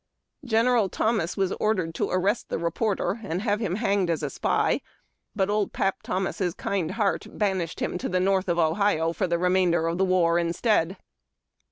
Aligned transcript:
General 0.43 0.89
Thomas 0.89 1.37
was 1.37 1.51
ordered 1.59 1.93
to 1.93 2.09
arrest 2.09 2.49
the 2.49 2.57
reporter, 2.57 3.19
and 3.21 3.43
have 3.43 3.59
him 3.59 3.75
hanged 3.75 4.09
as 4.09 4.23
a 4.23 4.31
spy; 4.31 4.81
but 5.35 5.47
old" 5.47 5.73
Pap" 5.73 6.01
Thomas' 6.01 6.55
kind 6.55 6.89
heart 6.93 7.27
banished 7.29 7.79
him 7.81 7.99
to 7.99 8.09
the 8.09 8.19
north 8.19 8.49
of 8.49 8.55
the 8.55 8.63
Ohio 8.63 9.13
for 9.13 9.27
the 9.27 9.37
remainder 9.37 9.85
of 9.87 9.99
the 9.99 10.05
war, 10.05 10.39
instead. 10.39 10.97